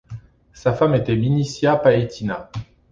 Sa 0.53 0.73
femme 0.73 0.95
était 0.95 1.15
Minicia 1.15 1.75
Paetina. 1.75 2.49